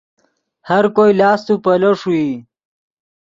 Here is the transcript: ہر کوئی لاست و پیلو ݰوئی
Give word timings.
ہر 0.69 0.83
کوئی 0.95 1.11
لاست 1.19 1.47
و 1.51 1.55
پیلو 1.63 1.91
ݰوئی 1.99 2.29